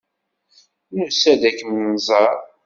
[0.97, 2.37] Nusa-d ad kem-nẓer.